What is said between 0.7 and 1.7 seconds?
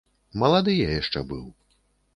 я яшчэ быў.